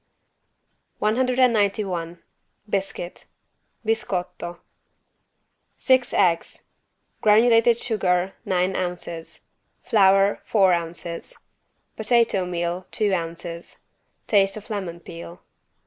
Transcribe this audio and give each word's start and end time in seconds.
191 0.97 2.23
BISCUIT 2.67 3.25
(Biscotto) 3.85 4.61
Six 5.77 6.11
eggs, 6.13 6.63
Granulated 7.21 7.77
sugar, 7.77 8.33
nine 8.43 8.75
ounces, 8.75 9.41
Flour, 9.83 10.41
four 10.43 10.73
ounces, 10.73 11.37
Potato 11.95 12.47
meal, 12.47 12.87
two 12.89 13.13
ounces, 13.13 13.81
Taste 14.25 14.57
of 14.57 14.71
lemon 14.71 15.01
peel. 15.01 15.43